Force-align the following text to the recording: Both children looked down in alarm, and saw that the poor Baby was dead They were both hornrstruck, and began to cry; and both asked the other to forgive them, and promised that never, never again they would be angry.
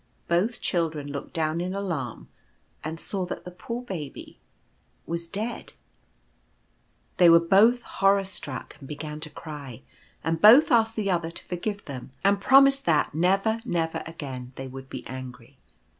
Both 0.27 0.61
children 0.61 1.11
looked 1.11 1.31
down 1.31 1.61
in 1.61 1.75
alarm, 1.75 2.27
and 2.83 2.99
saw 2.99 3.23
that 3.27 3.45
the 3.45 3.51
poor 3.51 3.83
Baby 3.83 4.39
was 5.05 5.27
dead 5.27 5.73
They 7.17 7.29
were 7.29 7.39
both 7.39 7.83
hornrstruck, 7.83 8.77
and 8.79 8.87
began 8.87 9.19
to 9.19 9.29
cry; 9.29 9.83
and 10.23 10.41
both 10.41 10.71
asked 10.71 10.95
the 10.95 11.11
other 11.11 11.29
to 11.29 11.43
forgive 11.43 11.85
them, 11.85 12.13
and 12.23 12.41
promised 12.41 12.85
that 12.85 13.13
never, 13.13 13.61
never 13.63 14.01
again 14.07 14.53
they 14.55 14.65
would 14.67 14.89
be 14.89 15.05
angry. 15.05 15.59